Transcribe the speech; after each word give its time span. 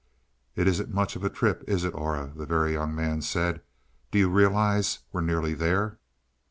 "It 0.55 0.67
isn't 0.67 0.91
much 0.91 1.15
of 1.15 1.23
a 1.23 1.29
trip, 1.29 1.63
is 1.67 1.83
it, 1.83 1.93
Aura?" 1.93 2.33
the 2.35 2.47
Very 2.47 2.73
Young 2.73 2.95
Man 2.95 3.21
said. 3.21 3.61
"Do 4.09 4.17
you 4.17 4.31
realize, 4.31 4.97
we're 5.13 5.21
nearly 5.21 5.53
there?" 5.53 5.99